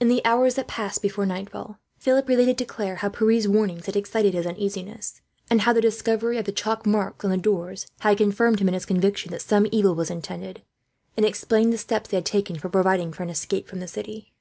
[0.00, 3.94] In the hours that passed before nightfall, Philip related to Claire how Pierre's warnings had
[3.94, 8.18] excited his uneasiness; and how the discovery of the chalk marks, on the doors, had
[8.18, 10.62] confirmed him in his conviction that some evil was intended;
[11.16, 14.32] and explained the steps they had taken for providing for an escape from the city.